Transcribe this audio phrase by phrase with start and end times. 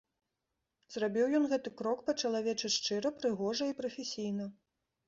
[0.95, 4.55] Зрабіў ён гэты крок па-чалавечы шчыра, прыгожа і прафесійна.